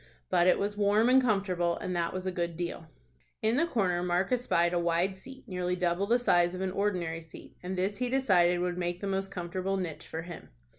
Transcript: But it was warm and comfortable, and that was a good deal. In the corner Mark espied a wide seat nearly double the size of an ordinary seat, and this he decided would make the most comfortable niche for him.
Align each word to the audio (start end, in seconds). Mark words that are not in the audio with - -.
But 0.31 0.47
it 0.47 0.57
was 0.57 0.75
warm 0.77 1.09
and 1.09 1.21
comfortable, 1.21 1.77
and 1.77 1.95
that 1.95 2.11
was 2.11 2.25
a 2.25 2.31
good 2.31 2.57
deal. 2.57 2.87
In 3.43 3.55
the 3.55 3.67
corner 3.67 4.01
Mark 4.01 4.31
espied 4.31 4.73
a 4.73 4.79
wide 4.79 5.15
seat 5.15 5.47
nearly 5.47 5.75
double 5.75 6.07
the 6.07 6.17
size 6.17 6.55
of 6.55 6.61
an 6.61 6.71
ordinary 6.71 7.21
seat, 7.21 7.55
and 7.61 7.77
this 7.77 7.97
he 7.97 8.09
decided 8.09 8.61
would 8.61 8.79
make 8.79 8.99
the 9.01 9.05
most 9.05 9.29
comfortable 9.29 9.77
niche 9.77 10.07
for 10.07 10.23
him. 10.23 10.49